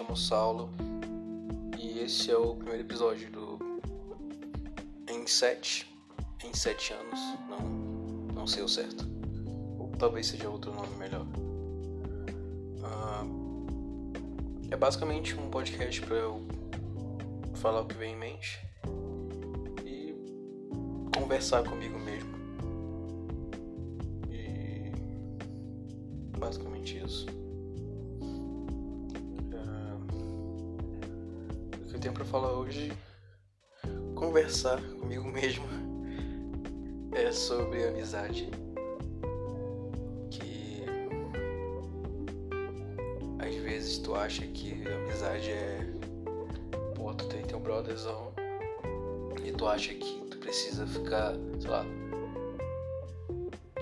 chamo 0.00 0.16
Saulo 0.16 0.70
e 1.78 1.98
esse 1.98 2.30
é 2.30 2.36
o 2.36 2.54
primeiro 2.54 2.82
episódio 2.82 3.30
do 3.30 3.58
Em 5.06 5.26
Sete, 5.26 5.86
em 6.42 6.54
Sete 6.54 6.94
Anos, 6.94 7.20
não, 7.50 7.60
não 8.34 8.46
sei 8.46 8.62
o 8.62 8.68
certo, 8.68 9.06
ou 9.78 9.90
talvez 9.98 10.26
seja 10.26 10.48
outro 10.48 10.72
nome 10.72 10.96
melhor. 10.96 11.26
Uh, 12.78 13.26
é 14.70 14.76
basicamente 14.76 15.34
um 15.34 15.50
podcast 15.50 16.00
para 16.00 16.16
eu 16.16 16.46
falar 17.56 17.82
o 17.82 17.86
que 17.86 17.96
vem 17.96 18.14
em 18.14 18.18
mente 18.18 18.58
e 19.84 20.14
conversar 21.14 21.62
comigo 21.62 21.98
mesmo. 21.98 22.30
E 24.30 24.90
basicamente 26.38 26.96
isso. 27.04 27.26
Eu 32.00 32.02
tenho 32.02 32.14
para 32.14 32.24
falar 32.24 32.52
hoje, 32.52 32.90
conversar 34.14 34.80
comigo 34.98 35.24
mesmo, 35.24 35.66
é 37.12 37.30
sobre 37.30 37.84
amizade. 37.84 38.48
Que 40.30 40.82
às 43.38 43.54
vezes 43.56 43.98
tu 43.98 44.14
acha 44.14 44.46
que 44.46 44.82
amizade 44.88 45.50
é. 45.50 45.92
Pô, 46.94 47.12
tu 47.12 47.26
tem 47.26 47.42
teu 47.42 47.60
brotherzão 47.60 48.32
e 49.44 49.52
tu 49.52 49.68
acha 49.68 49.92
que 49.92 50.20
tu 50.30 50.38
precisa 50.38 50.86
ficar, 50.86 51.34
sei 51.60 51.70
lá, 51.70 51.84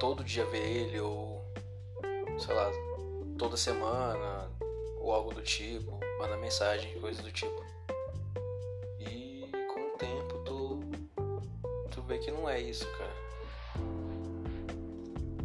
todo 0.00 0.24
dia 0.24 0.46
ver 0.46 0.66
ele 0.66 1.00
ou 1.00 1.44
sei 2.38 2.54
lá, 2.54 2.70
toda 3.36 3.58
semana 3.58 4.50
ou 5.00 5.12
algo 5.12 5.34
do 5.34 5.42
tipo, 5.42 6.00
mandar 6.18 6.38
mensagem, 6.38 6.98
coisas 6.98 7.22
do 7.22 7.30
tipo. 7.30 7.75
Que 12.26 12.32
não 12.32 12.48
é 12.48 12.60
isso, 12.60 12.84
cara. 12.98 13.14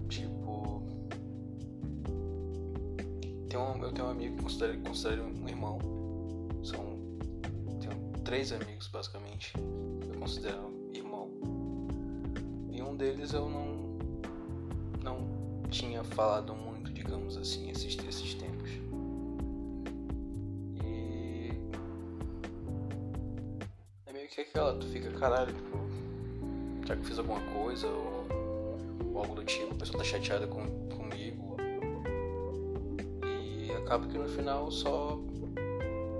Tipo. 0.10 0.82
Tem 3.48 3.60
um, 3.60 3.84
eu 3.84 3.92
tenho 3.92 4.08
um 4.08 4.10
amigo 4.10 4.36
que 4.38 4.44
considero, 4.44 4.80
considero 4.80 5.24
um 5.26 5.48
irmão. 5.48 5.78
São. 6.64 6.98
Tenho 7.80 8.24
três 8.24 8.52
amigos, 8.52 8.88
basicamente. 8.88 9.54
Eu 10.12 10.20
considero 10.20 10.74
irmão. 10.92 11.30
E 12.72 12.82
um 12.82 12.98
deles 12.98 13.32
eu 13.34 13.48
não. 13.48 13.92
Não 15.04 15.70
tinha 15.70 16.04
falado 16.04 16.56
muito, 16.56 16.92
digamos 16.92 17.38
assim, 17.38 17.70
esses, 17.70 17.96
esses 17.96 18.34
tempos. 18.34 18.72
E. 20.84 21.52
É 24.08 24.14
meio 24.14 24.28
que 24.30 24.42
aquela, 24.42 24.76
tu 24.80 24.88
fica 24.88 25.12
caralho, 25.12 25.54
tipo 25.54 25.81
será 26.92 26.96
que 26.96 27.02
eu 27.02 27.06
fiz 27.06 27.20
alguma 27.20 27.40
coisa 27.54 27.88
ou, 27.88 28.28
ou 29.14 29.20
algo 29.20 29.36
do 29.36 29.46
tipo, 29.46 29.74
a 29.74 29.78
pessoa 29.78 30.00
tá 30.00 30.04
chateada 30.04 30.48
com, 30.48 30.66
comigo. 30.90 31.56
E 33.24 33.72
acaba 33.72 34.08
que 34.08 34.18
no 34.18 34.28
final 34.28 34.70
só 34.72 35.20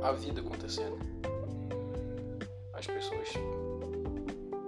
a 0.02 0.12
vida 0.14 0.42
acontecendo. 0.42 0.98
As 2.74 2.88
pessoas 2.88 3.30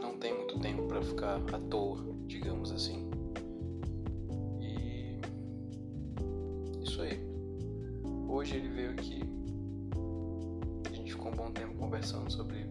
não 0.01 0.17
têm 0.17 0.35
muito 0.35 0.59
tempo 0.59 0.83
para 0.87 1.01
ficar 1.01 1.37
à 1.53 1.59
toa, 1.69 2.03
digamos 2.27 2.71
assim. 2.71 3.09
E 4.59 5.19
isso 6.83 7.01
aí. 7.01 7.19
Hoje 8.27 8.57
ele 8.57 8.69
veio 8.69 8.91
aqui. 8.91 9.21
A 10.89 10.93
gente 10.93 11.11
ficou 11.11 11.31
um 11.31 11.36
bom 11.36 11.52
tempo 11.52 11.75
conversando 11.75 12.31
sobre 12.31 12.67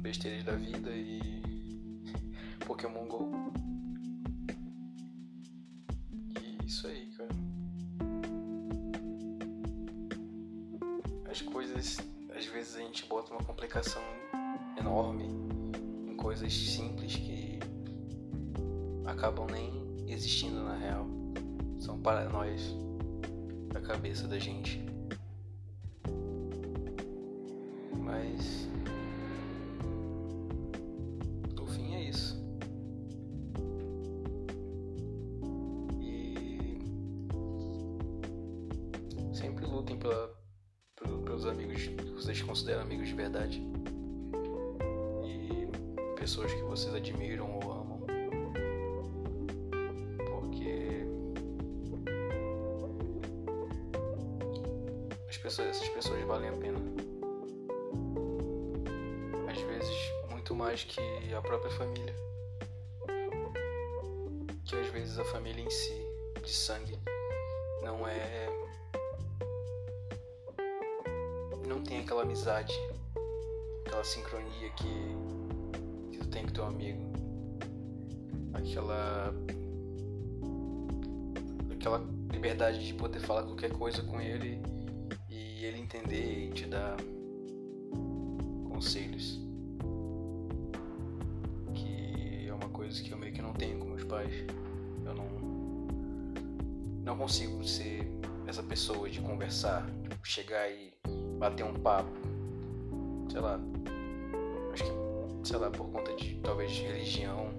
besteiras 0.00 0.44
da 0.44 0.52
vida 0.52 0.90
e 0.90 1.55
Pokémon 2.66 3.06
GO. 3.06 3.30
E 6.42 6.66
isso 6.66 6.88
aí, 6.88 7.06
cara. 7.16 7.30
As 11.30 11.40
coisas, 11.42 11.98
às 12.36 12.46
vezes 12.46 12.74
a 12.74 12.80
gente 12.80 13.06
bota 13.06 13.32
uma 13.32 13.44
complicação 13.44 14.02
enorme 14.76 15.24
em 16.10 16.16
coisas 16.16 16.52
simples 16.52 17.14
que 17.14 17.60
acabam 19.06 19.46
nem 19.46 19.70
existindo 20.08 20.64
na 20.64 20.76
real. 20.76 21.06
São 21.78 22.00
paranoias 22.00 22.74
da 23.72 23.80
cabeça 23.80 24.26
da 24.26 24.40
gente. 24.40 24.84
Mas 27.92 28.68
lutem 39.76 39.98
pela, 39.98 40.34
pelos 40.96 41.44
amigos 41.44 41.82
que 41.82 42.10
vocês 42.12 42.40
consideram 42.40 42.80
amigos 42.80 43.08
de 43.08 43.14
verdade 43.14 43.62
e 45.22 46.18
pessoas 46.18 46.50
que 46.50 46.62
vocês 46.62 46.94
admiram 46.94 47.58
ou 47.58 47.72
amam. 47.72 48.00
Porque 50.24 51.04
as 55.28 55.36
pessoas, 55.36 55.68
essas 55.68 55.88
pessoas 55.90 56.24
valem 56.24 56.48
a 56.48 56.52
pena. 56.52 56.78
Às 59.50 59.60
vezes, 59.60 59.96
muito 60.30 60.54
mais 60.54 60.84
que 60.84 61.34
a 61.34 61.42
própria 61.42 61.70
família. 61.72 62.14
Que 64.64 64.74
às 64.74 64.88
vezes 64.88 65.18
a 65.18 65.24
família 65.26 65.62
em 65.62 65.70
si, 65.70 66.02
de 66.42 66.50
sangue, 66.50 66.98
não 67.82 68.08
é 68.08 68.25
tem 71.86 72.00
aquela 72.00 72.22
amizade, 72.22 72.74
aquela 73.86 74.02
sincronia 74.02 74.70
que, 74.70 76.12
que 76.12 76.18
tu 76.18 76.28
tem 76.28 76.44
com 76.44 76.52
teu 76.52 76.64
amigo, 76.64 77.00
aquela 78.52 79.32
aquela 81.70 82.04
liberdade 82.32 82.84
de 82.84 82.92
poder 82.94 83.20
falar 83.20 83.44
qualquer 83.44 83.70
coisa 83.72 84.02
com 84.02 84.20
ele 84.20 84.60
e 85.30 85.64
ele 85.64 85.78
entender 85.78 86.48
e 86.48 86.50
te 86.50 86.66
dar 86.66 86.96
conselhos. 88.68 89.40
Que 91.72 92.48
é 92.48 92.52
uma 92.52 92.68
coisa 92.70 93.00
que 93.00 93.12
eu 93.12 93.16
meio 93.16 93.32
que 93.32 93.40
não 93.40 93.52
tenho 93.52 93.78
com 93.78 93.86
meus 93.86 94.02
pais. 94.04 94.34
Eu 95.04 95.14
não 95.14 95.26
não 97.04 97.16
consigo 97.16 97.62
ser 97.64 98.10
essa 98.48 98.64
pessoa 98.64 99.08
de 99.08 99.20
conversar, 99.20 99.86
tipo, 100.02 100.26
chegar 100.26 100.68
e 100.68 100.92
bater 101.38 101.64
um 101.64 101.74
papo. 101.74 102.10
Sei 103.30 103.40
lá. 103.40 103.60
Acho 104.72 104.84
que, 104.84 105.48
sei 105.48 105.58
lá, 105.58 105.70
por 105.70 105.88
conta 105.88 106.14
de 106.14 106.34
talvez 106.36 106.70
de 106.70 106.82
religião. 106.82 107.50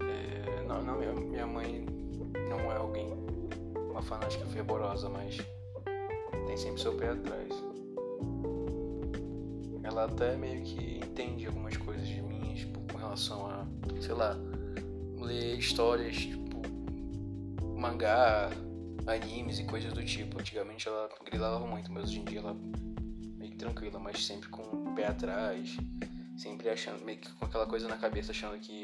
É, 0.00 0.64
não, 0.66 0.82
não, 0.82 0.98
minha, 0.98 1.12
minha 1.12 1.46
mãe 1.46 1.86
não 2.48 2.72
é 2.72 2.76
alguém, 2.76 3.12
uma 3.90 4.02
fanática 4.02 4.44
fervorosa, 4.46 5.08
mas 5.08 5.38
tem 6.46 6.56
sempre 6.56 6.80
seu 6.80 6.94
pé 6.94 7.10
atrás. 7.10 7.52
Ela 9.82 10.04
até 10.04 10.36
meio 10.36 10.62
que 10.62 10.98
entende 10.98 11.46
algumas 11.46 11.76
coisas 11.76 12.06
de 12.06 12.20
mim, 12.22 12.54
tipo, 12.54 12.80
com 12.92 12.98
relação 12.98 13.46
a, 13.46 13.66
sei 14.00 14.14
lá, 14.14 14.36
ler 15.20 15.58
histórias, 15.58 16.16
tipo, 16.16 16.62
mangá, 17.76 18.50
animes 19.06 19.58
e 19.58 19.64
coisas 19.64 19.92
do 19.92 20.04
tipo. 20.04 20.38
Antigamente 20.38 20.88
ela 20.88 21.08
grilava 21.24 21.66
muito, 21.66 21.92
mas 21.92 22.04
hoje 22.04 22.20
em 22.20 22.24
dia 22.24 22.40
ela 22.40 22.54
meio 23.36 23.50
que 23.50 23.56
tranquila, 23.56 23.98
mas 23.98 24.24
sempre 24.24 24.48
com 24.48 24.62
o 24.62 24.94
pé 24.94 25.06
atrás, 25.06 25.76
sempre 26.36 26.68
achando, 26.68 27.04
meio 27.04 27.18
que 27.18 27.30
com 27.32 27.44
aquela 27.44 27.66
coisa 27.66 27.88
na 27.88 27.96
cabeça, 27.96 28.32
achando 28.32 28.58
que 28.58 28.82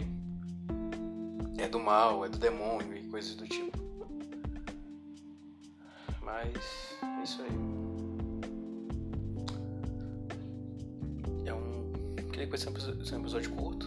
é 1.58 1.68
do 1.68 1.78
mal, 1.78 2.24
é 2.24 2.28
do 2.28 2.38
demônio 2.38 2.96
e 2.96 3.08
coisas 3.08 3.34
do 3.34 3.46
tipo. 3.46 3.78
Mas 6.22 6.54
é 7.02 7.22
isso 7.22 7.42
aí. 7.42 7.50
É 11.46 11.54
um. 11.54 11.92
Queria 12.30 12.46
que 12.46 12.50
fosse 12.50 12.68
um 13.14 13.20
episódio 13.20 13.50
curto. 13.52 13.86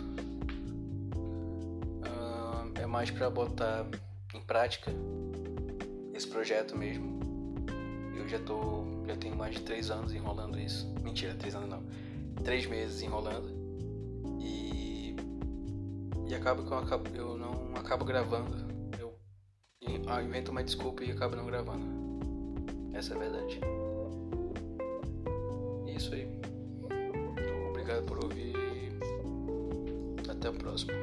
Uh, 2.05 2.79
é 2.79 2.85
mais 2.85 3.09
pra 3.09 3.29
botar 3.29 3.85
em 4.33 4.41
prática 4.41 4.91
esse 6.23 6.27
projeto 6.27 6.77
mesmo. 6.77 7.19
Eu 8.15 8.27
já 8.27 8.39
tô. 8.39 8.85
Já 9.05 9.15
tenho 9.17 9.35
mais 9.35 9.55
de 9.55 9.61
três 9.61 9.91
anos 9.91 10.13
enrolando 10.13 10.57
isso. 10.59 10.87
Mentira, 11.01 11.35
três 11.35 11.53
anos 11.53 11.69
não. 11.69 11.83
Três 12.43 12.65
meses 12.65 13.01
enrolando. 13.01 13.49
E. 14.39 15.15
E 16.27 16.33
acaba 16.33 16.63
que 16.63 16.71
eu, 16.71 16.77
acabo, 16.77 17.09
eu 17.13 17.37
não 17.37 17.75
acabo 17.75 18.05
gravando. 18.05 18.55
Eu 18.97 20.21
invento 20.21 20.51
uma 20.51 20.63
desculpa 20.63 21.03
e 21.03 21.11
acabo 21.11 21.35
não 21.35 21.45
gravando. 21.45 21.85
Essa 22.93 23.13
é 23.13 23.15
a 23.17 23.19
verdade. 23.19 23.59
É 25.87 25.91
isso 25.91 26.13
aí. 26.13 26.27
Obrigado 27.69 28.05
por 28.05 28.23
ouvir 28.23 28.53
até 30.29 30.47
a 30.47 30.53
próxima. 30.53 30.93